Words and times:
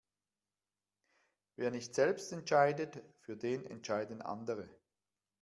Wer 1.57 1.69
nicht 1.69 1.93
selbst 1.93 2.31
entscheidet, 2.31 3.03
für 3.19 3.37
den 3.37 3.67
entscheiden 3.67 4.23
andere. 4.23 4.67